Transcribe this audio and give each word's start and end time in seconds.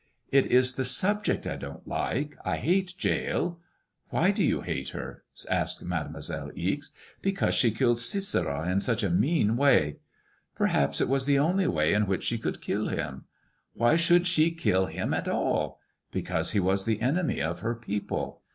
It 0.31 0.47
is 0.47 0.77
the 0.77 0.83
subject 0.83 1.45
I 1.45 1.57
don't 1.57 1.87
like. 1.87 2.35
I 2.43 2.57
hate 2.57 2.91
Jael." 2.99 3.59
Why 4.09 4.31
do 4.31 4.43
you 4.43 4.61
hate 4.61 4.89
her?^ 4.97 5.19
asked 5.47 5.83
Mademoiselle 5.83 6.49
Ixe. 6.55 6.89
*' 7.07 7.21
Because 7.21 7.53
she 7.53 7.69
killed 7.69 7.99
Sisera 7.99 8.67
in 8.67 8.79
such 8.79 9.03
a 9.03 9.11
mean 9.11 9.55
way." 9.57 9.97
Perhaps 10.55 11.01
it 11.01 11.07
was 11.07 11.25
the 11.25 11.37
only 11.37 11.67
way 11.67 11.93
in 11.93 12.07
which 12.07 12.23
she 12.23 12.39
could 12.39 12.61
kill 12.63 12.87
him." 12.87 13.25
Why 13.75 13.95
should 13.95 14.25
she 14.25 14.49
kill 14.49 14.87
him 14.87 15.13
at 15.13 15.27
all?" 15.27 15.79
Because 16.11 16.53
he 16.53 16.59
was 16.59 16.85
the 16.85 16.99
enemy 17.01 17.39
of 17.39 17.59
her 17.59 17.75
people." 17.75 18.41